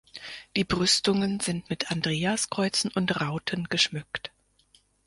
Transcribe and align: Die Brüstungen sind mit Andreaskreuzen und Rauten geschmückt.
Die 0.57 0.63
Brüstungen 0.63 1.39
sind 1.41 1.69
mit 1.69 1.91
Andreaskreuzen 1.91 2.89
und 2.91 3.21
Rauten 3.21 3.65
geschmückt. 3.69 4.31